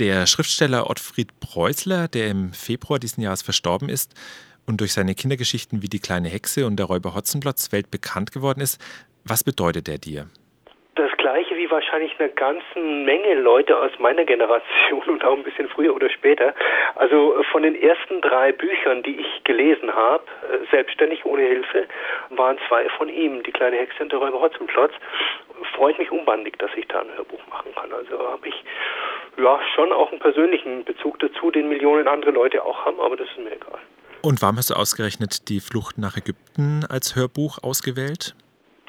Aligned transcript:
Der 0.00 0.26
Schriftsteller 0.26 0.90
Ottfried 0.90 1.28
Preußler, 1.38 2.08
der 2.08 2.26
im 2.26 2.52
Februar 2.52 2.98
diesen 2.98 3.22
Jahres 3.22 3.42
verstorben 3.42 3.88
ist 3.88 4.10
und 4.66 4.80
durch 4.80 4.92
seine 4.92 5.14
Kindergeschichten 5.14 5.82
wie 5.82 5.88
Die 5.88 6.00
kleine 6.00 6.28
Hexe 6.28 6.66
und 6.66 6.78
der 6.80 6.86
Räuber 6.86 7.14
Hotzenplotz 7.14 7.70
weltbekannt 7.70 8.32
geworden 8.32 8.60
ist, 8.60 8.82
was 9.24 9.44
bedeutet 9.44 9.88
er 9.88 9.98
dir? 9.98 10.26
Das 10.96 11.12
gleiche 11.16 11.56
wie 11.56 11.70
wahrscheinlich 11.70 12.12
eine 12.18 12.28
ganze 12.30 12.80
Menge 12.80 13.34
Leute 13.34 13.78
aus 13.78 13.92
meiner 14.00 14.24
Generation 14.24 15.02
und 15.06 15.24
auch 15.24 15.36
ein 15.36 15.44
bisschen 15.44 15.68
früher 15.68 15.94
oder 15.94 16.10
später. 16.10 16.56
Also 16.96 17.36
von 17.52 17.62
den 17.62 17.80
ersten 17.80 18.20
drei 18.20 18.50
Büchern, 18.50 19.04
die 19.04 19.20
ich 19.20 19.44
gelesen 19.44 19.94
habe, 19.94 20.24
äh, 20.50 20.66
selbstständig 20.72 21.24
ohne 21.24 21.42
Hilfe, 21.42 21.86
waren 22.30 22.58
zwei 22.66 22.88
von 22.98 23.08
ihm, 23.08 23.44
Die 23.44 23.52
kleine 23.52 23.76
Hexe 23.76 24.02
und 24.02 24.10
der 24.10 24.18
Räuber 24.18 24.40
Hotzenplotz. 24.40 24.92
Freut 25.76 25.96
mich 26.00 26.10
unbandig, 26.10 26.58
dass 26.58 26.70
ich 26.74 26.88
da 26.88 27.00
ein 27.00 27.16
Hörbuch 27.16 27.40
machen 27.48 27.72
kann. 27.76 27.92
Also 27.92 28.18
habe 28.18 28.48
ich 28.48 28.64
ja 29.38 29.60
schon 29.74 29.92
auch 29.92 30.10
einen 30.10 30.20
persönlichen 30.20 30.84
Bezug 30.84 31.18
dazu, 31.18 31.50
den 31.50 31.68
Millionen 31.68 32.08
andere 32.08 32.30
Leute 32.30 32.64
auch 32.64 32.84
haben, 32.84 33.00
aber 33.00 33.16
das 33.16 33.28
ist 33.28 33.38
mir 33.38 33.52
egal. 33.52 33.78
Und 34.22 34.40
warum 34.40 34.56
hast 34.56 34.70
du 34.70 34.74
ausgerechnet 34.74 35.50
die 35.50 35.60
Flucht 35.60 35.98
nach 35.98 36.16
Ägypten 36.16 36.86
als 36.88 37.14
Hörbuch 37.14 37.58
ausgewählt? 37.62 38.34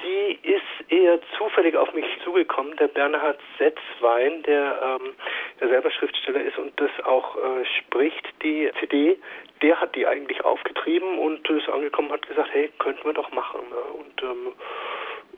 Die 0.01 0.39
ist 0.43 0.91
eher 0.91 1.19
zufällig 1.37 1.75
auf 1.75 1.93
mich 1.93 2.05
zugekommen. 2.23 2.75
Der 2.77 2.87
Bernhard 2.87 3.39
Setzwein, 3.57 4.43
der, 4.43 4.99
ähm, 5.01 5.13
der 5.59 5.67
selber 5.67 5.91
Schriftsteller 5.91 6.41
ist 6.41 6.57
und 6.57 6.71
das 6.79 6.89
auch 7.05 7.35
äh, 7.35 7.65
spricht, 7.79 8.25
die 8.43 8.71
CD, 8.79 9.17
der 9.61 9.79
hat 9.81 9.93
die 9.95 10.07
eigentlich 10.07 10.43
aufgetrieben 10.45 11.19
und 11.19 11.49
ist 11.49 11.67
angekommen 11.67 12.11
hat 12.11 12.27
gesagt, 12.27 12.49
hey, 12.53 12.71
könnten 12.79 13.03
wir 13.03 13.13
doch 13.13 13.31
machen. 13.31 13.59
Ne? 13.69 13.93
Und 13.99 14.23
ähm, 14.23 14.53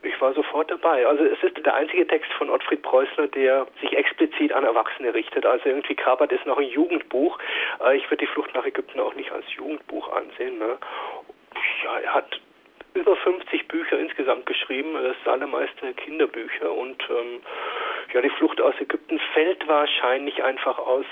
ich 0.04 0.20
war 0.22 0.34
sofort 0.34 0.70
dabei. 0.72 1.06
Also 1.06 1.24
es 1.24 1.42
ist 1.44 1.66
der 1.66 1.76
einzige 1.76 2.08
Text 2.08 2.32
von 2.34 2.50
Ottfried 2.50 2.82
Preußler, 2.82 3.28
der 3.28 3.68
sich 3.82 3.96
explizit 3.96 4.54
an 4.54 4.64
Erwachsene 4.64 5.14
richtet. 5.14 5.46
Also 5.46 5.70
irgendwie 5.70 5.96
kapert 5.96 6.32
ist 6.32 6.46
noch 6.46 6.58
ein 6.58 6.68
Jugendbuch. 6.68 7.38
Äh, 7.84 7.98
ich 7.98 8.10
würde 8.10 8.26
die 8.26 8.32
Flucht 8.32 8.54
nach 8.54 8.66
Ägypten 8.66 9.00
auch 9.00 9.14
nicht 9.16 9.32
als 9.32 9.46
Jugendbuch 9.54 10.12
ansehen. 10.14 10.60
Ne? 10.60 10.78
Ja, 11.84 12.00
er 12.00 12.14
hat 12.14 12.40
über 12.94 13.16
50 13.16 13.68
Bücher 13.68 14.00
insgesamt 14.00 14.46
geschrieben, 14.46 14.96
das 14.96 15.32
allermeiste 15.32 15.94
Kinderbücher 15.94 16.72
und 16.72 17.02
ähm, 17.10 17.42
ja, 18.14 18.22
die 18.22 18.30
Flucht 18.30 18.60
aus 18.60 18.74
Ägypten 18.80 19.20
fällt 19.34 19.68
wahrscheinlich 19.68 20.44
einfach 20.44 20.80
aus 20.80 21.06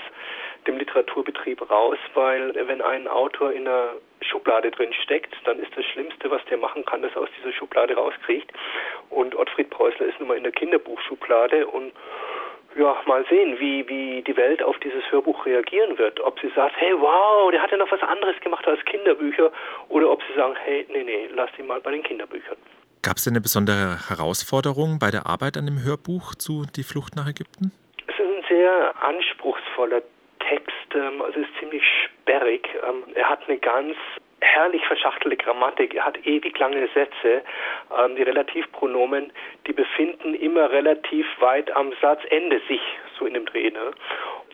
dem 0.66 0.78
Literaturbetrieb 0.78 1.70
raus, 1.70 1.98
weil 2.14 2.54
wenn 2.54 2.82
ein 2.82 3.06
Autor 3.06 3.52
in 3.52 3.68
einer 3.68 3.90
Schublade 4.20 4.70
drin 4.70 4.92
steckt, 4.92 5.34
dann 5.44 5.58
ist 5.58 5.76
das 5.76 5.84
Schlimmste, 5.84 6.30
was 6.30 6.44
der 6.46 6.58
machen 6.58 6.84
kann, 6.84 7.02
dass 7.02 7.14
er 7.14 7.22
aus 7.22 7.28
dieser 7.38 7.52
Schublade 7.52 7.94
rauskriegt. 7.94 8.50
Und 9.10 9.34
Ottfried 9.34 9.70
Preußler 9.70 10.06
ist 10.06 10.18
nun 10.18 10.28
mal 10.28 10.36
in 10.36 10.42
der 10.42 10.52
Kinderbuchschublade 10.52 11.66
und 11.66 11.92
ja, 12.78 12.94
mal 13.06 13.24
sehen, 13.30 13.58
wie, 13.58 13.88
wie 13.88 14.22
die 14.22 14.36
Welt 14.36 14.62
auf 14.62 14.78
dieses 14.80 15.02
Hörbuch 15.10 15.46
reagieren 15.46 15.96
wird. 15.98 16.20
Ob 16.20 16.38
sie 16.40 16.50
sagt, 16.54 16.74
hey, 16.76 16.92
wow, 16.98 17.50
der 17.50 17.62
hat 17.62 17.70
ja 17.70 17.78
noch 17.78 17.90
was 17.90 18.02
anderes 18.02 18.38
gemacht 18.40 18.66
als 18.66 18.84
Kinderbücher, 18.84 19.50
oder 19.88 20.10
ob 20.10 20.22
sie 20.28 20.34
sagen, 20.36 20.54
hey, 20.62 20.86
nee, 20.90 21.02
nee, 21.02 21.28
lass 21.34 21.50
ihn 21.58 21.66
mal 21.66 21.80
bei 21.80 21.92
den 21.92 22.02
Kinderbüchern. 22.02 22.56
Gab 23.02 23.16
es 23.16 23.24
denn 23.24 23.32
eine 23.32 23.40
besondere 23.40 24.08
Herausforderung 24.08 24.98
bei 24.98 25.10
der 25.10 25.26
Arbeit 25.26 25.56
an 25.56 25.66
dem 25.66 25.82
Hörbuch 25.82 26.34
zu 26.34 26.66
Die 26.76 26.82
Flucht 26.82 27.16
nach 27.16 27.28
Ägypten? 27.28 27.72
Es 28.06 28.14
ist 28.14 28.20
ein 28.20 28.44
sehr 28.48 28.94
anspruchsvoller 29.02 30.02
Text, 30.48 30.94
ähm, 30.94 31.22
also 31.22 31.40
ist 31.40 31.50
ziemlich 31.58 31.82
sperrig. 32.04 32.68
Ähm, 32.86 33.04
er 33.14 33.28
hat 33.28 33.48
eine 33.48 33.58
ganz 33.58 33.96
herrlich 34.40 34.84
verschachtelte 34.86 35.36
Grammatik. 35.36 35.94
Er 35.94 36.04
hat 36.04 36.24
ewig 36.26 36.58
lange 36.58 36.88
Sätze. 36.94 37.42
Ähm, 37.96 38.16
die 38.16 38.22
Relativpronomen, 38.22 39.32
die 39.66 39.72
befinden 39.72 40.34
immer 40.34 40.70
relativ 40.70 41.26
weit 41.40 41.70
am 41.74 41.92
Satzende 42.00 42.60
sich, 42.68 42.80
so 43.18 43.26
in 43.26 43.34
dem 43.34 43.46
Dreh. 43.46 43.70
Ne? 43.70 43.92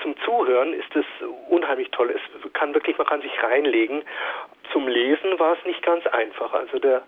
Zum 0.03 0.15
Zuhören 0.25 0.73
ist 0.73 0.95
es 0.95 1.05
unheimlich 1.49 1.91
toll. 1.91 2.15
Es 2.15 2.53
kann 2.53 2.75
wirklich, 2.75 2.97
man 2.99 3.07
kann 3.07 3.23
sich 3.23 3.43
reinlegen. 3.43 4.03
Zum 4.73 4.89
Lesen 4.89 5.39
war 5.39 5.57
es 5.59 5.65
nicht 5.65 5.83
ganz 5.83 6.07
einfach. 6.07 6.53
Also 6.53 6.79
der 6.79 7.03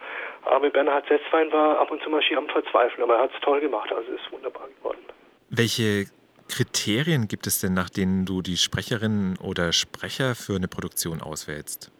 arme 0.44 0.70
Bernhard 0.70 1.06
Setzwein 1.08 1.52
war 1.52 1.78
ab 1.78 1.90
und 1.90 2.02
zu 2.02 2.11
mal 2.11 2.23
schier 2.23 2.39
am 2.39 2.48
Verzweifeln, 2.48 3.02
aber 3.02 3.17
er 3.17 3.23
hat 3.23 3.34
es 3.34 3.40
toll 3.40 3.61
gemacht. 3.61 3.90
Also 3.92 4.12
es 4.12 4.20
ist 4.20 4.33
wunderbar 4.33 4.68
geworden. 4.78 5.00
Welche 5.50 6.06
Kriterien 6.48 7.27
gibt 7.28 7.46
es 7.46 7.60
denn, 7.60 7.74
nach 7.74 7.90
denen 7.90 8.27
du 8.27 8.42
die 8.42 8.56
Sprecherinnen 8.56 9.36
oder 9.42 9.72
Sprecher 9.72 10.34
für 10.34 10.56
eine 10.56 10.68
Produktion 10.68 11.20
auswählst? 11.20 11.90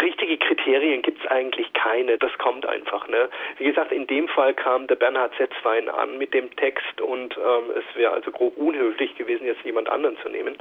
Richtige 0.00 0.38
Kriterien 0.38 1.02
gibt 1.02 1.20
es 1.22 1.30
eigentlich 1.30 1.72
keine, 1.72 2.18
das 2.18 2.36
kommt 2.38 2.66
einfach. 2.66 3.08
Ne? 3.08 3.28
Wie 3.58 3.64
gesagt, 3.64 3.92
in 3.92 4.06
dem 4.06 4.28
Fall 4.28 4.54
kam 4.54 4.86
der 4.86 4.96
Bernhard 4.96 5.32
Setzwein 5.36 5.88
an 5.88 6.18
mit 6.18 6.34
dem 6.34 6.54
Text 6.56 7.00
und 7.00 7.36
ähm, 7.36 7.70
es 7.76 7.96
wäre 7.96 8.12
also 8.12 8.30
grob 8.30 8.56
unhöflich 8.56 9.14
gewesen, 9.16 9.46
jetzt 9.46 9.64
jemand 9.64 9.88
anderen 9.88 10.16
zu 10.22 10.28
nehmen. 10.28 10.56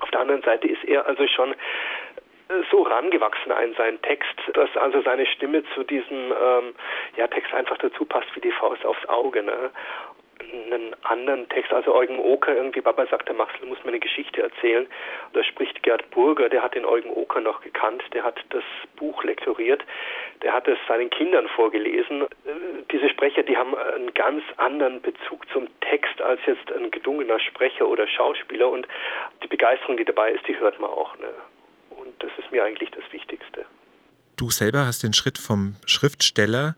Auf 0.00 0.10
der 0.10 0.20
anderen 0.20 0.42
Seite 0.42 0.66
ist 0.68 0.84
er 0.84 1.06
also 1.06 1.26
schon 1.28 1.52
äh, 1.52 2.62
so 2.70 2.82
rangewachsen 2.82 3.52
an 3.52 3.74
seinen 3.74 4.00
Text, 4.02 4.34
dass 4.54 4.74
also 4.76 5.00
seine 5.02 5.26
Stimme 5.26 5.62
zu 5.74 5.84
diesem 5.84 6.32
ähm, 6.32 6.74
ja, 7.16 7.26
Text 7.28 7.52
einfach 7.54 7.78
dazu 7.78 8.04
passt 8.04 8.34
wie 8.34 8.40
die 8.40 8.52
Faust 8.52 8.84
aufs 8.84 9.06
Auge. 9.08 9.42
Ne? 9.42 9.70
Einen 10.40 10.94
anderen 11.04 11.48
Text, 11.48 11.72
also 11.72 11.94
Eugen 11.94 12.18
Oker, 12.18 12.54
irgendwie 12.54 12.80
Baba 12.80 13.06
sagt, 13.06 13.28
der 13.28 13.34
Maxel 13.34 13.66
muss 13.66 13.78
mir 13.84 13.90
eine 13.90 14.00
Geschichte 14.00 14.42
erzählen. 14.42 14.86
Da 15.32 15.44
spricht 15.44 15.82
Gerd 15.82 16.10
Burger, 16.10 16.48
der 16.48 16.62
hat 16.62 16.74
den 16.74 16.84
Eugen 16.84 17.10
Oker 17.10 17.40
noch 17.40 17.60
gekannt, 17.60 18.02
der 18.12 18.24
hat 18.24 18.38
das 18.50 18.64
Buch 18.96 19.22
lektoriert, 19.24 19.82
der 20.42 20.52
hat 20.52 20.68
es 20.68 20.78
seinen 20.88 21.10
Kindern 21.10 21.48
vorgelesen. 21.48 22.26
Diese 22.90 23.08
Sprecher, 23.08 23.42
die 23.42 23.56
haben 23.56 23.74
einen 23.76 24.14
ganz 24.14 24.42
anderen 24.56 25.00
Bezug 25.00 25.48
zum 25.52 25.68
Text 25.80 26.20
als 26.20 26.40
jetzt 26.46 26.70
ein 26.72 26.90
gedungener 26.90 27.38
Sprecher 27.40 27.86
oder 27.88 28.06
Schauspieler 28.06 28.70
und 28.70 28.86
die 29.42 29.48
Begeisterung, 29.48 29.96
die 29.96 30.04
dabei 30.04 30.32
ist, 30.32 30.46
die 30.48 30.58
hört 30.58 30.80
man 30.80 30.90
auch. 30.90 31.16
Ne? 31.18 31.28
Und 31.90 32.14
das 32.22 32.30
ist 32.38 32.50
mir 32.50 32.64
eigentlich 32.64 32.90
das 32.90 33.04
Wichtigste. 33.12 33.64
Du 34.36 34.48
selber 34.48 34.86
hast 34.86 35.02
den 35.02 35.12
Schritt 35.12 35.36
vom 35.36 35.76
Schriftsteller 35.84 36.74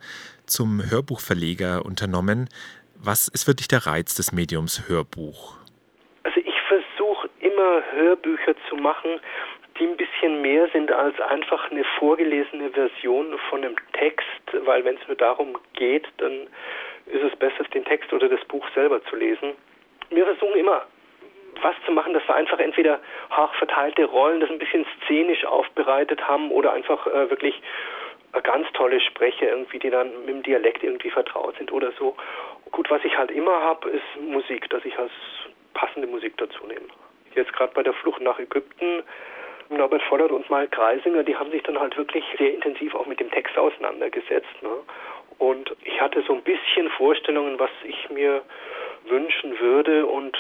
zum 0.47 0.83
Hörbuchverleger 0.91 1.85
unternommen. 1.85 2.49
Was 3.05 3.27
ist 3.27 3.43
für 3.43 3.55
dich 3.55 3.67
der 3.67 3.85
Reiz 3.85 4.15
des 4.15 4.31
Mediums 4.31 4.89
Hörbuch? 4.89 5.57
Also 6.23 6.39
ich 6.39 6.55
versuche 6.69 7.29
immer 7.41 7.83
Hörbücher 7.91 8.55
zu 8.69 8.77
machen, 8.77 9.19
die 9.77 9.89
ein 9.89 9.97
bisschen 9.97 10.41
mehr 10.41 10.69
sind 10.73 10.93
als 10.93 11.19
einfach 11.21 11.69
eine 11.73 11.83
vorgelesene 11.99 12.71
Version 12.71 13.37
von 13.51 13.65
einem 13.65 13.75
Text, 13.95 14.25
weil 14.67 14.85
wenn 14.85 14.95
es 14.99 15.09
nur 15.09 15.17
darum 15.17 15.59
geht, 15.73 16.07
dann 16.19 16.47
ist 17.07 17.25
es 17.25 17.37
besser, 17.41 17.65
den 17.75 17.85
Text 17.85 18.13
oder 18.13 18.29
das 18.29 18.45
Buch 18.45 18.65
selber 18.73 19.03
zu 19.07 19.17
lesen. 19.17 19.55
Wir 20.11 20.25
versuchen 20.25 20.55
immer 20.55 20.87
was 21.61 21.75
zu 21.85 21.91
machen, 21.91 22.15
dass 22.15 22.27
wir 22.29 22.37
einfach 22.37 22.61
entweder 22.61 23.01
hart 23.31 23.57
verteilte 23.57 24.05
Rollen, 24.05 24.39
das 24.39 24.51
ein 24.51 24.61
bisschen 24.61 24.87
szenisch 25.05 25.45
aufbereitet 25.45 26.29
haben 26.29 26.53
oder 26.53 26.73
einfach 26.73 27.05
äh, 27.09 27.29
wirklich 27.31 27.61
ganz 28.41 28.67
tolle 28.73 29.01
Sprecher 29.01 29.49
irgendwie, 29.49 29.79
die 29.79 29.91
dann 29.91 30.11
mit 30.21 30.29
dem 30.29 30.43
Dialekt 30.43 30.83
irgendwie 30.83 31.11
vertraut 31.11 31.57
sind 31.59 31.73
oder 31.73 31.93
so. 31.99 32.17
Gut, 32.71 32.91
was 32.91 33.05
ich 33.05 33.17
halt 33.17 33.31
immer 33.31 33.61
habe, 33.61 33.91
ist 33.91 34.21
Musik, 34.21 34.71
dass 34.71 34.85
ich 34.85 34.99
als 34.99 35.13
passende 35.75 36.09
Musik 36.09 36.37
dazu 36.39 36.67
nehme. 36.67 36.87
Jetzt 37.35 37.53
gerade 37.53 37.73
bei 37.75 37.83
der 37.83 37.93
Flucht 37.93 38.21
nach 38.21 38.39
Ägypten, 38.39 39.03
Norbert 39.69 40.03
Vollert 40.03 40.31
und 40.31 40.49
Mike 40.51 40.69
Kreisinger, 40.69 41.23
die 41.23 41.37
haben 41.37 41.51
sich 41.51 41.63
dann 41.63 41.79
halt 41.79 41.97
wirklich 41.97 42.25
sehr 42.39 42.53
intensiv 42.55 42.95
auch 42.95 43.07
mit 43.07 43.21
dem 43.21 43.31
Text 43.31 43.57
auseinandergesetzt. 43.57 44.63
Ne? 44.63 44.71
Und 45.39 45.75
ich 45.85 46.01
hatte 46.01 46.23
so 46.27 46.35
ein 46.35 46.43
bisschen 46.43 46.89
Vorstellungen, 46.91 47.59
was 47.59 47.71
ich 47.85 48.11
mir 48.11 48.43
wünschen 49.07 49.59
würde 49.59 50.07
und 50.07 50.37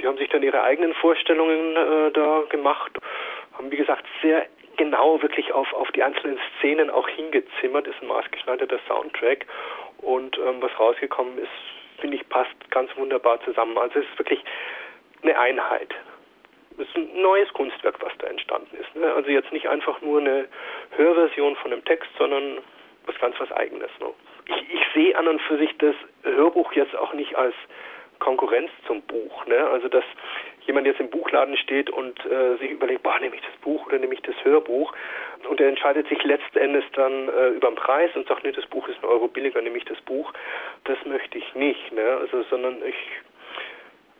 die 0.00 0.06
haben 0.06 0.18
sich 0.18 0.28
dann 0.28 0.42
ihre 0.42 0.62
eigenen 0.62 0.94
Vorstellungen 0.94 1.76
äh, 1.76 2.10
da 2.12 2.42
gemacht, 2.48 2.92
haben 3.56 3.70
wie 3.70 3.76
gesagt 3.76 4.04
sehr 4.20 4.46
genau 4.76 5.20
wirklich 5.22 5.52
auf, 5.52 5.72
auf 5.72 5.90
die 5.92 6.02
einzelnen 6.02 6.38
Szenen 6.58 6.90
auch 6.90 7.08
hingezimmert, 7.08 7.86
ist 7.86 8.00
ein 8.02 8.08
maßgeschneiderter 8.08 8.78
Soundtrack 8.86 9.46
und 9.98 10.38
ähm, 10.38 10.60
was 10.60 10.78
rausgekommen 10.78 11.38
ist, 11.38 12.00
finde 12.00 12.16
ich, 12.16 12.28
passt 12.28 12.54
ganz 12.70 12.94
wunderbar 12.96 13.40
zusammen. 13.44 13.76
Also 13.78 14.00
es 14.00 14.06
ist 14.06 14.18
wirklich 14.18 14.42
eine 15.22 15.38
Einheit. 15.38 15.94
Es 16.78 16.86
ist 16.88 16.96
ein 16.96 17.22
neues 17.22 17.50
Kunstwerk, 17.54 17.96
was 18.02 18.12
da 18.18 18.26
entstanden 18.26 18.76
ist. 18.76 18.94
Ne? 18.94 19.12
Also 19.14 19.30
jetzt 19.30 19.50
nicht 19.52 19.68
einfach 19.68 20.00
nur 20.02 20.20
eine 20.20 20.46
Hörversion 20.96 21.56
von 21.56 21.72
einem 21.72 21.84
Text, 21.84 22.10
sondern 22.18 22.58
was 23.06 23.18
ganz 23.18 23.34
was 23.40 23.50
Eigenes. 23.52 23.90
Ne? 23.98 24.08
Ich, 24.46 24.74
ich 24.74 24.82
sehe 24.94 25.16
an 25.16 25.26
und 25.26 25.40
für 25.42 25.56
sich 25.56 25.76
das 25.78 25.94
Hörbuch 26.22 26.72
jetzt 26.72 26.94
auch 26.94 27.14
nicht 27.14 27.34
als 27.34 27.54
Konkurrenz 28.18 28.70
zum 28.86 29.02
Buch. 29.02 29.46
Ne? 29.46 29.68
Also 29.68 29.88
dass 29.88 30.04
jemand 30.66 30.86
jetzt 30.86 31.00
im 31.00 31.10
Buchladen 31.10 31.56
steht 31.56 31.90
und 31.90 32.18
äh, 32.26 32.56
sich 32.56 32.70
überlegt, 32.70 33.02
boah, 33.02 33.18
nehme 33.20 33.36
ich 33.36 33.42
das 33.42 33.56
Buch 33.62 33.86
oder 33.86 33.98
nehme 33.98 34.14
ich 34.14 34.22
das 34.22 34.34
Hörbuch 34.44 34.92
und 35.48 35.60
er 35.60 35.68
entscheidet 35.68 36.08
sich 36.08 36.22
letzten 36.24 36.58
Endes 36.58 36.84
dann 36.94 37.28
äh, 37.28 37.48
über 37.50 37.68
den 37.68 37.76
Preis 37.76 38.10
und 38.14 38.26
sagt, 38.26 38.44
nee, 38.44 38.52
das 38.52 38.66
Buch 38.66 38.88
ist 38.88 39.02
ein 39.02 39.08
Euro 39.08 39.28
billiger, 39.28 39.62
nehme 39.62 39.78
ich 39.78 39.84
das 39.84 40.00
Buch. 40.02 40.32
Das 40.84 40.98
möchte 41.04 41.38
ich 41.38 41.54
nicht, 41.54 41.92
ne? 41.92 42.18
Also, 42.20 42.42
sondern 42.50 42.82
ich 42.84 42.96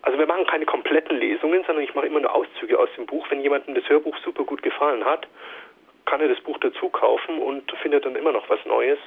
also 0.03 0.21
wir 0.21 0.27
machen 0.27 0.47
keine 0.47 0.67
kompletten 0.67 1.19
Lesungen, 1.19 1.65
sondern 1.67 1.83
ich 1.83 1.93
mache 1.97 2.07
immer 2.07 2.21
nur 2.21 2.33
Auszüge 2.33 2.79
aus 2.79 2.89
dem 2.97 3.07
Buch. 3.07 3.27
Wenn 3.29 3.41
jemandem 3.41 3.75
das 3.75 3.89
Hörbuch 3.89 4.17
super 4.19 4.45
gut 4.45 4.63
gefallen 4.63 5.05
hat, 5.05 5.27
kann 6.05 6.21
er 6.21 6.29
das 6.29 6.41
Buch 6.43 6.59
dazu 6.59 6.89
kaufen 6.89 7.41
und 7.41 7.69
findet 7.83 8.05
dann 8.07 8.15
immer 8.15 8.31
noch 8.31 8.49
was 8.49 8.65
Neues. 8.67 9.01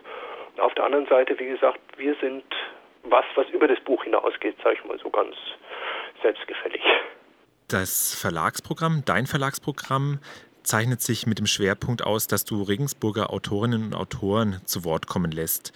Auf 0.58 0.74
der 0.74 0.84
anderen 0.84 1.06
Seite, 1.06 1.40
wie 1.40 1.48
gesagt, 1.48 1.80
wir 1.96 2.16
sind 2.16 2.44
was, 3.04 3.26
was 3.36 3.48
über 3.50 3.68
das 3.68 3.80
Buch 3.82 4.04
hinausgeht, 4.04 4.56
sage 4.64 4.78
ich 4.80 4.86
mal 4.86 5.00
so 5.00 5.10
ganz 5.10 5.36
selbstgefällig. 6.22 6.82
Das 7.68 8.20
Verlagsprogramm, 8.20 9.04
dein 9.06 9.26
Verlagsprogramm, 9.26 10.20
zeichnet 10.64 11.02
sich 11.02 11.26
mit 11.26 11.40
dem 11.40 11.46
Schwerpunkt 11.46 12.04
aus, 12.04 12.28
dass 12.28 12.46
du 12.46 12.62
Regensburger 12.62 13.32
Autorinnen 13.32 13.84
und 13.84 13.96
Autoren 13.96 14.62
zu 14.66 14.84
Wort 14.84 15.08
kommen 15.08 15.32
lässt 15.32 15.74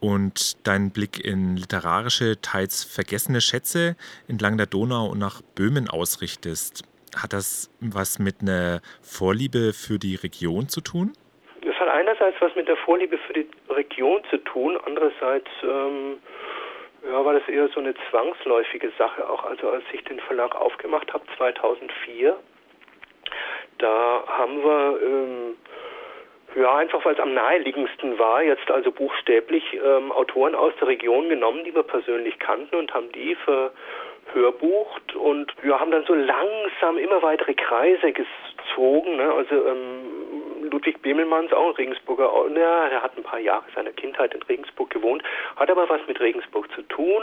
und 0.00 0.66
deinen 0.66 0.92
Blick 0.92 1.24
in 1.24 1.56
literarische, 1.56 2.40
teils 2.42 2.84
vergessene 2.84 3.40
Schätze 3.40 3.96
entlang 4.28 4.58
der 4.58 4.66
Donau 4.66 5.06
und 5.06 5.18
nach 5.18 5.40
Böhmen 5.54 5.88
ausrichtest. 5.88 6.84
Hat 7.16 7.32
das 7.32 7.70
was 7.80 8.18
mit 8.18 8.42
einer 8.42 8.80
Vorliebe 9.00 9.72
für 9.72 9.98
die 9.98 10.16
Region 10.16 10.68
zu 10.68 10.80
tun? 10.80 11.12
Das 11.62 11.76
hat 11.76 11.88
einerseits 11.88 12.36
was 12.40 12.54
mit 12.54 12.68
der 12.68 12.76
Vorliebe 12.76 13.16
für 13.18 13.32
die 13.32 13.48
Region 13.70 14.22
zu 14.28 14.36
tun, 14.38 14.78
andererseits 14.84 15.48
ähm, 15.62 16.18
ja, 17.10 17.24
war 17.24 17.34
das 17.34 17.48
eher 17.48 17.68
so 17.68 17.80
eine 17.80 17.94
zwangsläufige 18.10 18.90
Sache. 18.98 19.28
Auch 19.28 19.44
also 19.44 19.70
als 19.70 19.84
ich 19.92 20.02
den 20.04 20.20
Verlag 20.20 20.54
aufgemacht 20.54 21.12
habe 21.12 21.24
2004, 21.36 22.36
da 23.78 24.24
haben 24.26 24.62
wir 24.62 24.98
ähm, 25.02 25.56
ja, 26.56 26.76
einfach 26.76 27.04
weil 27.04 27.14
es 27.14 27.20
am 27.20 27.34
naheliegendsten 27.34 28.18
war, 28.18 28.42
jetzt 28.42 28.70
also 28.70 28.92
buchstäblich 28.92 29.64
ähm, 29.74 30.12
Autoren 30.12 30.54
aus 30.54 30.72
der 30.80 30.88
Region 30.88 31.28
genommen, 31.28 31.64
die 31.64 31.74
wir 31.74 31.82
persönlich 31.82 32.38
kannten 32.38 32.76
und 32.76 32.94
haben 32.94 33.10
die 33.12 33.36
verhörbucht 33.44 35.16
und 35.16 35.52
wir 35.62 35.80
haben 35.80 35.90
dann 35.90 36.04
so 36.04 36.14
langsam 36.14 36.98
immer 36.98 37.22
weitere 37.22 37.54
Kreise 37.54 38.12
gezogen. 38.12 39.16
Ne? 39.16 39.32
Also 39.32 39.54
ähm, 39.66 40.33
Ludwig 40.74 41.00
Bemelmanns, 41.02 41.52
auch 41.52 41.68
ein 41.68 41.74
Regensburger, 41.76 42.30
ja, 42.56 42.88
der 42.88 43.02
hat 43.02 43.16
ein 43.16 43.22
paar 43.22 43.38
Jahre 43.38 43.64
seiner 43.74 43.92
Kindheit 43.92 44.34
in 44.34 44.42
Regensburg 44.42 44.90
gewohnt, 44.90 45.22
hat 45.56 45.70
aber 45.70 45.88
was 45.88 46.00
mit 46.08 46.20
Regensburg 46.20 46.70
zu 46.72 46.82
tun. 46.82 47.22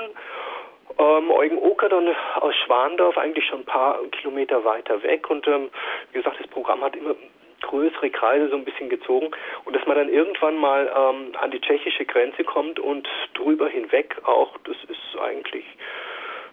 Ähm, 0.98 1.32
Eugen 1.32 1.58
dann 1.90 2.16
aus 2.40 2.56
Schwandorf, 2.66 3.18
eigentlich 3.18 3.46
schon 3.46 3.60
ein 3.62 3.66
paar 3.66 4.00
Kilometer 4.12 4.64
weiter 4.64 5.04
weg. 5.04 5.30
Und 5.30 5.48
ähm, 5.48 5.70
wie 6.12 6.20
gesagt, 6.20 6.40
das 6.40 6.48
Programm 6.48 6.82
hat 6.82 6.96
immer 6.96 7.16
größere 7.62 8.10
Kreise 8.10 8.50
so 8.50 8.56
ein 8.56 8.66
bisschen 8.66 8.90
gezogen 8.90 9.30
und 9.66 9.76
dass 9.76 9.86
man 9.86 9.98
dann 9.98 10.10
irgendwann 10.10 10.58
mal 10.58 10.92
ähm, 10.96 11.34
an 11.40 11.52
die 11.52 11.62
tschechische 11.62 12.06
Grenze 12.06 12.44
kommt 12.44 12.80
und 12.80 13.08
drüber 13.34 13.68
hinweg 13.68 14.16
auch, 14.24 14.58
das 14.64 14.78
ist 14.88 15.20
eigentlich 15.22 15.66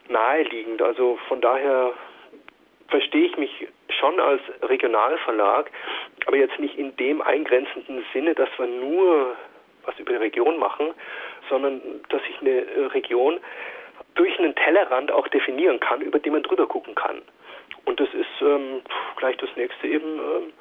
naheliegend. 0.09 0.83
Also 0.83 1.19
von 1.29 1.41
daher 1.41 1.93
verstehe 2.89 3.27
ich 3.27 3.37
mich 3.37 3.69
schon 3.99 4.21
als 4.21 4.43
Regionalverlag, 4.63 5.71
aber 6.29 6.37
jetzt 6.37 6.59
nicht 6.59 6.77
in 6.77 6.95
dem 6.97 7.23
eingrenzenden 7.23 8.05
Sinne, 8.13 8.35
dass 8.35 8.51
wir 8.59 8.67
nur 8.67 9.35
was 9.85 9.99
über 9.99 10.13
die 10.13 10.19
Region 10.19 10.59
machen, 10.59 10.93
sondern 11.49 11.81
dass 12.11 12.21
ich 12.29 12.39
eine 12.43 12.93
Region 12.93 13.41
durch 14.15 14.39
einen 14.39 14.55
Tellerrand 14.55 15.11
auch 15.11 15.27
definieren 15.29 15.81
kann, 15.81 16.03
über 16.03 16.19
den 16.19 16.35
man 16.35 16.43
drüber 16.43 16.67
gucken 16.67 16.95
kann. 16.95 17.23
Und 17.87 17.99
das 17.99 18.09
ist 18.13 18.43
ähm, 18.43 18.83
gleich 19.17 19.39
das 19.39 19.49
nächste 19.57 19.87
eben 19.87 20.19
ähm, 20.19 20.53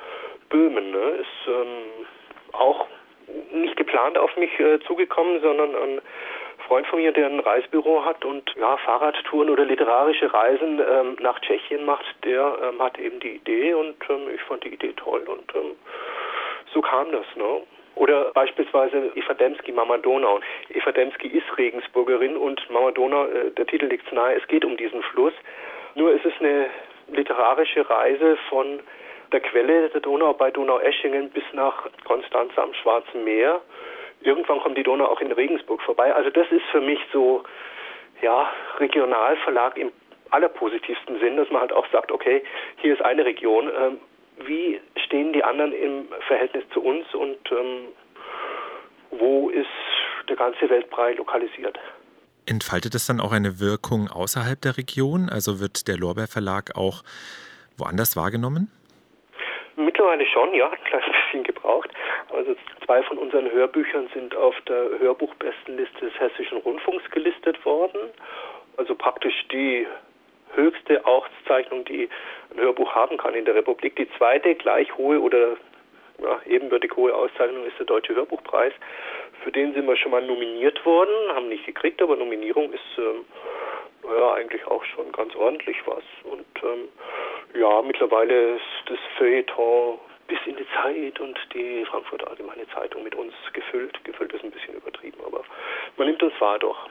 Böhmen. 0.47 0.91
Ne? 0.91 1.17
Ist 1.19 1.47
ähm, 1.47 2.05
auch 2.53 2.87
nicht 3.51 3.75
geplant 3.75 4.17
auf 4.17 4.37
mich 4.37 4.57
äh, 4.61 4.79
zugekommen, 4.87 5.41
sondern 5.41 5.75
ein 5.75 6.01
Freund 6.67 6.85
von 6.87 6.99
mir, 6.99 7.11
der 7.11 7.27
ein 7.27 7.39
Reisebüro 7.39 8.03
hat 8.03 8.25
und 8.25 8.53
ja, 8.59 8.77
Fahrradtouren 8.77 9.49
oder 9.49 9.65
literarische 9.65 10.33
Reisen 10.33 10.79
ähm, 10.79 11.17
nach 11.19 11.39
Tschechien 11.39 11.85
macht, 11.85 12.05
der 12.23 12.57
ähm, 12.61 12.81
hat 12.81 12.99
eben 12.99 13.19
die 13.19 13.35
Idee 13.35 13.73
und 13.73 13.95
ähm, 14.09 14.29
ich 14.33 14.41
fand 14.41 14.63
die 14.63 14.73
Idee 14.73 14.93
toll 14.97 15.23
und 15.27 15.55
ähm, 15.55 15.75
so 16.73 16.81
kam 16.81 17.11
das. 17.11 17.25
Ne? 17.35 17.61
Oder 17.95 18.31
beispielsweise 18.33 19.11
Eva 19.15 19.33
Demski, 19.33 19.71
Mama 19.71 19.97
Donau. 19.97 20.39
Eva 20.69 20.91
Demski 20.91 21.27
ist 21.29 21.57
Regensburgerin 21.57 22.35
und 22.35 22.69
Mama 22.69 22.91
Donau, 22.91 23.25
äh, 23.25 23.51
der 23.51 23.65
Titel 23.65 23.85
liegt 23.85 24.11
nahe, 24.11 24.35
es 24.35 24.47
geht 24.47 24.65
um 24.65 24.77
diesen 24.77 25.01
Fluss. 25.03 25.33
Nur 25.95 26.11
ist 26.11 26.25
es 26.25 26.33
eine 26.39 26.67
literarische 27.07 27.89
Reise 27.89 28.37
von 28.49 28.81
der 29.31 29.39
Quelle 29.39 29.89
der 29.89 30.01
Donau 30.01 30.33
bei 30.33 30.51
Donaueschingen 30.51 31.29
bis 31.29 31.43
nach 31.53 31.87
Konstanz 32.05 32.51
am 32.57 32.73
Schwarzen 32.73 33.23
Meer. 33.23 33.61
Irgendwann 34.21 34.59
kommt 34.59 34.77
die 34.77 34.83
Donau 34.83 35.05
auch 35.05 35.21
in 35.21 35.31
Regensburg 35.31 35.81
vorbei. 35.81 36.13
Also 36.13 36.29
das 36.29 36.47
ist 36.51 36.65
für 36.71 36.81
mich 36.81 36.99
so, 37.13 37.43
ja, 38.21 38.51
Regionalverlag 38.79 39.77
im 39.77 39.91
allerpositivsten 40.31 41.19
Sinn, 41.19 41.37
dass 41.37 41.49
man 41.49 41.61
halt 41.61 41.73
auch 41.73 41.87
sagt, 41.91 42.11
okay, 42.11 42.43
hier 42.77 42.93
ist 42.93 43.01
eine 43.01 43.25
Region. 43.25 43.69
Ähm, 43.69 43.99
wie 44.45 44.79
stehen 45.05 45.33
die 45.33 45.43
anderen 45.43 45.73
im 45.73 46.07
Verhältnis 46.27 46.63
zu 46.73 46.81
uns 46.81 47.05
und 47.13 47.37
ähm, 47.51 47.87
wo 49.11 49.49
ist 49.49 49.67
der 50.27 50.35
ganze 50.35 50.69
Weltbrei 50.69 51.13
lokalisiert? 51.13 51.79
Entfaltet 52.45 52.95
es 52.95 53.07
dann 53.07 53.19
auch 53.19 53.31
eine 53.31 53.59
Wirkung 53.59 54.09
außerhalb 54.09 54.61
der 54.61 54.77
Region? 54.77 55.29
Also 55.29 55.59
wird 55.59 55.87
der 55.87 55.97
Lorbeer 55.97 56.27
Verlag 56.27 56.75
auch 56.75 57.03
woanders 57.77 58.15
wahrgenommen? 58.15 58.71
Mittlerweile 59.75 60.25
schon, 60.25 60.53
ja, 60.53 60.69
ein 60.71 60.83
kleines 60.85 61.07
bisschen 61.07 61.43
gebraucht. 61.43 61.89
Also 62.33 62.55
zwei 62.85 63.01
von 63.03 63.17
unseren 63.17 63.49
Hörbüchern 63.51 64.09
sind 64.13 64.35
auf 64.35 64.55
der 64.67 64.99
Hörbuchbestenliste 64.99 66.05
des 66.05 66.19
Hessischen 66.19 66.57
Rundfunks 66.59 67.09
gelistet 67.11 67.63
worden. 67.65 67.99
Also 68.77 68.95
praktisch 68.95 69.47
die 69.51 69.87
höchste 70.53 71.05
Auszeichnung, 71.05 71.85
die 71.85 72.09
ein 72.51 72.59
Hörbuch 72.59 72.93
haben 72.93 73.17
kann 73.17 73.33
in 73.33 73.45
der 73.45 73.55
Republik. 73.55 73.95
Die 73.95 74.09
zweite 74.17 74.55
gleich 74.55 74.95
hohe 74.97 75.19
oder 75.19 75.57
ja, 76.21 76.41
ebenbürtig 76.47 76.95
hohe 76.95 77.13
Auszeichnung 77.13 77.65
ist 77.65 77.77
der 77.77 77.85
Deutsche 77.85 78.15
Hörbuchpreis. 78.15 78.73
Für 79.43 79.51
den 79.51 79.73
sind 79.73 79.87
wir 79.87 79.95
schon 79.95 80.11
mal 80.11 80.25
nominiert 80.25 80.83
worden, 80.85 81.13
haben 81.33 81.49
nicht 81.49 81.65
gekriegt, 81.65 82.01
aber 82.01 82.15
Nominierung 82.15 82.73
ist 82.73 82.81
ähm, 82.97 83.25
ja, 84.03 84.33
eigentlich 84.33 84.65
auch 84.67 84.83
schon 84.83 85.11
ganz 85.11 85.35
ordentlich 85.35 85.77
was. 85.85 86.03
Und 86.23 86.45
ähm, 86.63 86.87
ja, 87.59 87.81
mittlerweile 87.81 88.55
ist 88.55 88.61
das 88.87 88.99
Feuilleton 89.17 89.99
bis 90.27 90.37
in 90.45 90.57
die 90.57 90.67
Zeit 90.75 91.19
und 91.19 91.37
die 91.53 91.85
Frankfurter 91.89 92.29
Allgemeine 92.29 92.67
Zeitung 92.73 93.03
mit 93.03 93.15
uns 93.15 93.33
gefüllt. 93.53 94.03
Gefüllt 94.03 94.33
ist 94.33 94.43
ein 94.43 94.51
bisschen 94.51 94.75
übertrieben, 94.75 95.17
aber 95.25 95.43
man 95.97 96.07
nimmt 96.07 96.21
uns 96.21 96.33
wahr 96.39 96.59
doch. 96.59 96.89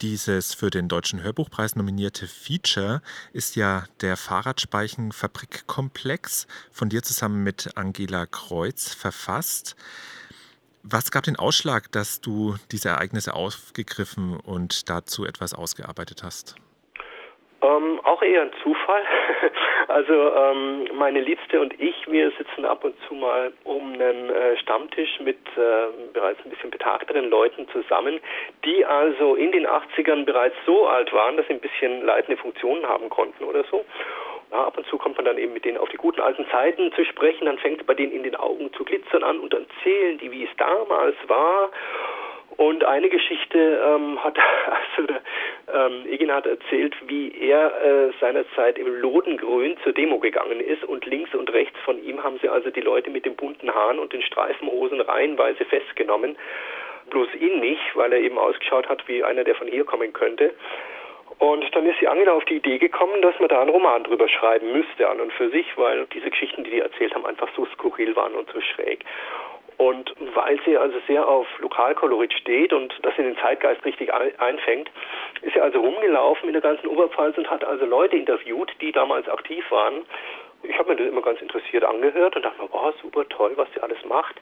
Dieses 0.00 0.54
für 0.54 0.70
den 0.70 0.88
Deutschen 0.88 1.22
Hörbuchpreis 1.22 1.76
nominierte 1.76 2.26
Feature 2.26 3.02
ist 3.34 3.54
ja 3.54 3.84
der 4.00 4.16
Fahrradspeichen-Fabrikkomplex, 4.16 6.46
von 6.70 6.88
dir 6.88 7.02
zusammen 7.02 7.44
mit 7.44 7.76
Angela 7.76 8.24
Kreuz 8.24 8.94
verfasst. 8.94 9.76
Was 10.82 11.10
gab 11.10 11.24
den 11.24 11.36
Ausschlag, 11.36 11.92
dass 11.92 12.22
du 12.22 12.56
diese 12.72 12.88
Ereignisse 12.88 13.34
aufgegriffen 13.34 14.40
und 14.40 14.88
dazu 14.88 15.26
etwas 15.26 15.52
ausgearbeitet 15.52 16.22
hast? 16.22 16.54
Ähm, 17.62 18.00
auch 18.04 18.22
eher 18.22 18.42
ein 18.42 18.52
Zufall. 18.62 19.02
also 19.88 20.34
ähm, 20.34 20.88
meine 20.94 21.20
Liebste 21.20 21.60
und 21.60 21.78
ich, 21.78 21.94
wir 22.10 22.30
sitzen 22.38 22.64
ab 22.64 22.84
und 22.84 22.94
zu 23.06 23.14
mal 23.14 23.52
um 23.64 23.92
einen 23.92 24.30
äh, 24.30 24.56
Stammtisch 24.58 25.20
mit 25.20 25.36
äh, 25.56 26.12
bereits 26.14 26.40
ein 26.44 26.50
bisschen 26.50 26.70
betagteren 26.70 27.28
Leuten 27.28 27.68
zusammen, 27.68 28.18
die 28.64 28.84
also 28.86 29.34
in 29.34 29.52
den 29.52 29.66
80ern 29.66 30.24
bereits 30.24 30.56
so 30.64 30.86
alt 30.86 31.12
waren, 31.12 31.36
dass 31.36 31.46
sie 31.48 31.54
ein 31.54 31.60
bisschen 31.60 32.02
leitende 32.06 32.40
Funktionen 32.40 32.86
haben 32.86 33.10
konnten 33.10 33.44
oder 33.44 33.64
so. 33.64 33.84
Ja, 34.50 34.66
ab 34.66 34.76
und 34.76 34.86
zu 34.86 34.98
kommt 34.98 35.16
man 35.16 35.26
dann 35.26 35.38
eben 35.38 35.52
mit 35.52 35.64
denen 35.64 35.78
auf 35.78 35.88
die 35.90 35.96
guten 35.96 36.20
alten 36.20 36.44
Zeiten 36.50 36.92
zu 36.92 37.04
sprechen, 37.04 37.44
dann 37.44 37.58
fängt 37.58 37.80
es 37.82 37.86
bei 37.86 37.94
denen 37.94 38.12
in 38.12 38.24
den 38.24 38.34
Augen 38.34 38.72
zu 38.72 38.84
glitzern 38.84 39.22
an 39.22 39.38
und 39.38 39.52
dann 39.52 39.66
zählen 39.82 40.18
die, 40.18 40.32
wie 40.32 40.44
es 40.44 40.50
damals 40.56 41.14
war. 41.28 41.70
Und 42.60 42.84
eine 42.84 43.08
Geschichte 43.08 43.80
ähm, 43.82 44.22
hat 44.22 44.36
also 44.66 45.06
der, 45.06 45.22
ähm, 45.72 46.04
Egin 46.12 46.30
hat 46.30 46.44
erzählt, 46.44 46.94
wie 47.06 47.32
er 47.40 47.72
äh, 47.82 48.10
seinerzeit 48.20 48.76
im 48.76 49.00
Lodengrün 49.00 49.78
zur 49.82 49.94
Demo 49.94 50.18
gegangen 50.18 50.60
ist 50.60 50.84
und 50.84 51.06
links 51.06 51.34
und 51.34 51.50
rechts 51.54 51.78
von 51.86 52.04
ihm 52.04 52.22
haben 52.22 52.38
sie 52.42 52.50
also 52.50 52.68
die 52.68 52.82
Leute 52.82 53.08
mit 53.08 53.24
den 53.24 53.34
bunten 53.34 53.74
Haaren 53.74 53.98
und 53.98 54.12
den 54.12 54.20
Streifenhosen 54.20 55.00
reihenweise 55.00 55.64
festgenommen. 55.64 56.36
Bloß 57.08 57.28
ihn 57.40 57.60
nicht, 57.60 57.96
weil 57.96 58.12
er 58.12 58.20
eben 58.20 58.36
ausgeschaut 58.36 58.90
hat 58.90 59.08
wie 59.08 59.24
einer, 59.24 59.42
der 59.42 59.54
von 59.54 59.66
hier 59.66 59.84
kommen 59.84 60.12
könnte. 60.12 60.52
Und 61.38 61.64
dann 61.74 61.86
ist 61.86 61.98
die 62.02 62.08
Angela 62.08 62.32
auf 62.32 62.44
die 62.44 62.56
Idee 62.56 62.76
gekommen, 62.76 63.22
dass 63.22 63.38
man 63.38 63.48
da 63.48 63.62
einen 63.62 63.70
Roman 63.70 64.04
drüber 64.04 64.28
schreiben 64.28 64.70
müsste 64.72 65.08
an 65.08 65.20
und 65.20 65.32
für 65.32 65.48
sich, 65.48 65.66
weil 65.78 66.04
diese 66.12 66.28
Geschichten, 66.28 66.64
die 66.64 66.70
die 66.72 66.80
erzählt 66.80 67.14
haben, 67.14 67.24
einfach 67.24 67.48
so 67.56 67.64
skurril 67.72 68.14
waren 68.16 68.34
und 68.34 68.50
so 68.52 68.60
schräg. 68.60 69.06
Und 69.80 70.14
weil 70.34 70.60
sie 70.66 70.76
also 70.76 70.98
sehr 71.06 71.26
auf 71.26 71.46
Lokalkolorit 71.58 72.34
steht 72.34 72.74
und 72.74 72.94
das 73.00 73.16
in 73.16 73.24
den 73.24 73.38
Zeitgeist 73.38 73.82
richtig 73.82 74.12
einfängt, 74.12 74.90
ist 75.40 75.54
sie 75.54 75.60
also 75.62 75.80
rumgelaufen 75.80 76.50
in 76.50 76.52
der 76.52 76.60
ganzen 76.60 76.86
Oberpfalz 76.86 77.38
und 77.38 77.48
hat 77.48 77.64
also 77.64 77.86
Leute 77.86 78.14
interviewt, 78.14 78.70
die 78.82 78.92
damals 78.92 79.26
aktiv 79.26 79.64
waren. 79.70 80.02
Ich 80.64 80.78
habe 80.78 80.90
mir 80.90 80.96
das 80.96 81.06
immer 81.06 81.22
ganz 81.22 81.40
interessiert 81.40 81.82
angehört 81.82 82.36
und 82.36 82.44
dachte 82.44 82.60
mir, 82.60 82.68
oh, 82.70 82.92
super 83.00 83.26
toll, 83.30 83.52
was 83.56 83.72
sie 83.72 83.80
alles 83.80 83.96
macht. 84.04 84.34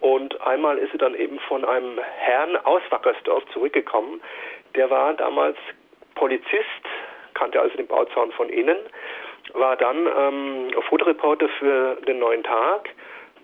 Und 0.00 0.40
einmal 0.40 0.78
ist 0.78 0.90
sie 0.92 0.98
dann 0.98 1.14
eben 1.16 1.38
von 1.40 1.66
einem 1.66 2.00
Herrn 2.20 2.56
aus 2.56 2.80
Wackersdorf 2.88 3.44
zurückgekommen. 3.52 4.22
Der 4.74 4.88
war 4.88 5.12
damals 5.12 5.58
Polizist, 6.14 6.86
kannte 7.34 7.60
also 7.60 7.76
den 7.76 7.88
Bauzaun 7.88 8.32
von 8.32 8.48
innen, 8.48 8.78
war 9.52 9.76
dann 9.76 10.06
ähm, 10.18 10.70
Fotoreporter 10.88 11.50
für 11.58 11.96
den 12.06 12.20
Neuen 12.20 12.42
Tag, 12.42 12.88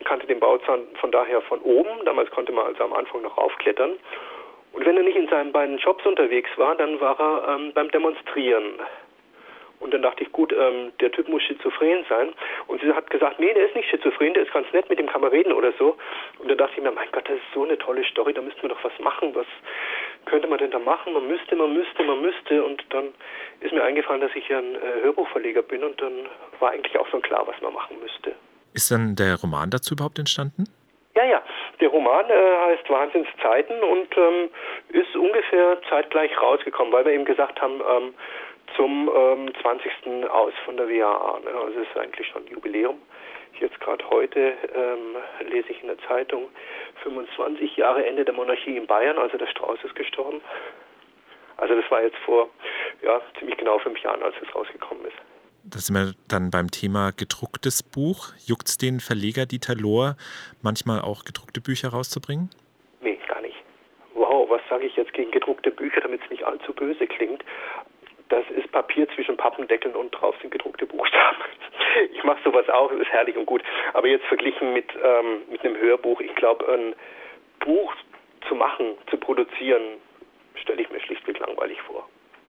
kannte 0.04 0.26
den 0.26 0.40
Bauzaun 0.40 0.86
von 1.00 1.10
daher 1.10 1.40
von 1.42 1.60
oben. 1.60 2.04
Damals 2.04 2.30
konnte 2.30 2.52
man 2.52 2.66
also 2.66 2.84
am 2.84 2.92
Anfang 2.92 3.22
noch 3.22 3.36
raufklettern. 3.36 3.92
Und 4.72 4.86
wenn 4.86 4.96
er 4.96 5.02
nicht 5.02 5.16
in 5.16 5.28
seinen 5.28 5.52
beiden 5.52 5.78
Jobs 5.78 6.04
unterwegs 6.06 6.50
war, 6.56 6.74
dann 6.76 7.00
war 7.00 7.18
er 7.18 7.54
ähm, 7.54 7.72
beim 7.72 7.90
Demonstrieren. 7.90 8.74
Und 9.80 9.94
dann 9.94 10.02
dachte 10.02 10.24
ich, 10.24 10.32
gut, 10.32 10.52
ähm, 10.52 10.92
der 11.00 11.12
Typ 11.12 11.28
muss 11.28 11.42
schizophren 11.42 12.04
sein. 12.08 12.32
Und 12.66 12.80
sie 12.80 12.92
hat 12.92 13.10
gesagt, 13.10 13.38
nee, 13.38 13.52
der 13.54 13.66
ist 13.66 13.76
nicht 13.76 13.88
schizophren, 13.88 14.34
der 14.34 14.42
ist 14.42 14.52
ganz 14.52 14.70
nett, 14.72 14.88
mit 14.88 14.98
dem 14.98 15.06
kann 15.06 15.20
man 15.20 15.30
reden 15.30 15.52
oder 15.52 15.72
so. 15.78 15.96
Und 16.38 16.50
dann 16.50 16.58
dachte 16.58 16.74
ich 16.76 16.82
mir, 16.82 16.90
mein 16.90 17.08
Gott, 17.12 17.28
das 17.28 17.36
ist 17.36 17.54
so 17.54 17.64
eine 17.64 17.78
tolle 17.78 18.04
Story, 18.04 18.32
da 18.32 18.42
müssten 18.42 18.62
wir 18.62 18.70
doch 18.70 18.82
was 18.82 18.98
machen. 18.98 19.34
Was 19.34 19.46
könnte 20.26 20.48
man 20.48 20.58
denn 20.58 20.72
da 20.72 20.78
machen? 20.78 21.12
Man 21.12 21.28
müsste, 21.28 21.54
man 21.54 21.72
müsste, 21.72 22.02
man 22.02 22.20
müsste. 22.20 22.64
Und 22.64 22.84
dann 22.90 23.14
ist 23.60 23.72
mir 23.72 23.84
eingefallen, 23.84 24.20
dass 24.20 24.34
ich 24.34 24.48
ja 24.48 24.58
ein 24.58 24.74
äh, 24.74 25.02
Hörbuchverleger 25.02 25.62
bin 25.62 25.84
und 25.84 26.00
dann 26.00 26.26
war 26.58 26.70
eigentlich 26.72 26.98
auch 26.98 27.06
schon 27.08 27.22
klar, 27.22 27.46
was 27.46 27.60
man 27.60 27.72
machen 27.72 27.98
müsste. 28.00 28.34
Ist 28.74 28.90
dann 28.90 29.16
der 29.16 29.36
Roman 29.40 29.70
dazu 29.70 29.94
überhaupt 29.94 30.18
entstanden? 30.18 30.64
Ja, 31.14 31.24
ja. 31.24 31.42
Der 31.80 31.88
Roman 31.88 32.28
äh, 32.28 32.56
heißt 32.66 32.88
Wahnsinnszeiten 32.90 33.82
und 33.82 34.16
ähm, 34.16 34.50
ist 34.88 35.14
ungefähr 35.16 35.78
zeitgleich 35.88 36.30
rausgekommen, 36.40 36.92
weil 36.92 37.04
wir 37.04 37.12
eben 37.12 37.24
gesagt 37.24 37.60
haben, 37.60 37.80
ähm, 37.80 38.14
zum 38.76 39.10
ähm, 39.14 39.52
20. 39.60 40.30
aus 40.30 40.52
von 40.64 40.76
der 40.76 40.88
WAA. 40.88 41.40
Ne? 41.40 41.50
Also 41.50 41.80
es 41.80 41.88
ist 41.88 41.96
eigentlich 41.96 42.28
schon 42.28 42.44
ein 42.44 42.52
Jubiläum. 42.52 43.00
Jetzt 43.60 43.80
gerade 43.80 44.08
heute 44.10 44.54
ähm, 44.74 45.16
lese 45.50 45.70
ich 45.70 45.80
in 45.82 45.88
der 45.88 45.98
Zeitung 46.06 46.48
25 47.02 47.76
Jahre 47.76 48.06
Ende 48.06 48.24
der 48.24 48.34
Monarchie 48.34 48.76
in 48.76 48.86
Bayern, 48.86 49.18
also 49.18 49.36
der 49.36 49.46
Strauß 49.46 49.78
ist 49.82 49.96
gestorben. 49.96 50.40
Also 51.56 51.74
das 51.74 51.90
war 51.90 52.02
jetzt 52.02 52.18
vor 52.18 52.48
ja, 53.02 53.20
ziemlich 53.38 53.56
genau 53.56 53.78
fünf 53.78 53.98
Jahren, 54.00 54.22
als 54.22 54.34
es 54.40 54.54
rausgekommen 54.54 55.04
ist. 55.06 55.16
Da 55.64 55.78
sind 55.78 55.96
wir 55.96 56.14
dann 56.28 56.50
beim 56.50 56.70
Thema 56.70 57.10
gedrucktes 57.10 57.82
Buch. 57.82 58.32
Juckt 58.46 58.68
es 58.68 58.78
den 58.78 59.00
Verleger 59.00 59.44
Dieter 59.46 59.74
Lohr, 59.74 60.16
manchmal 60.62 61.00
auch 61.00 61.24
gedruckte 61.24 61.60
Bücher 61.60 61.90
rauszubringen? 61.90 62.50
Nee, 63.00 63.18
gar 63.28 63.42
nicht. 63.42 63.56
Wow, 64.14 64.48
was 64.48 64.62
sage 64.70 64.86
ich 64.86 64.96
jetzt 64.96 65.12
gegen 65.12 65.30
gedruckte 65.30 65.70
Bücher, 65.70 66.00
damit 66.00 66.22
es 66.24 66.30
nicht 66.30 66.44
allzu 66.44 66.72
böse 66.72 67.06
klingt? 67.06 67.44
Das 68.28 68.44
ist 68.50 68.70
Papier 68.72 69.08
zwischen 69.14 69.36
Pappendeckeln 69.36 69.94
und 69.94 70.10
drauf 70.10 70.34
sind 70.40 70.50
gedruckte 70.50 70.86
Buchstaben. 70.86 71.38
Ich 72.12 72.22
mache 72.22 72.38
sowas 72.44 72.68
auch, 72.68 72.90
das 72.92 73.00
ist 73.00 73.10
herrlich 73.10 73.36
und 73.36 73.46
gut. 73.46 73.62
Aber 73.92 74.06
jetzt 74.06 74.24
verglichen 74.26 74.72
mit, 74.72 74.86
ähm, 75.02 75.42
mit 75.50 75.64
einem 75.64 75.76
Hörbuch, 75.76 76.20
ich 76.20 76.32
glaube, 76.36 76.64
ein 76.72 76.94
Buch 77.58 77.92
zu 78.46 78.54
machen, 78.54 78.94
zu 79.10 79.16
produzieren, 79.16 79.82
stelle 80.54 80.82
ich 80.82 80.90
mir 80.90 81.00
schlichtweg 81.00 81.38
langweilig 81.40 81.80
vor. 81.82 82.08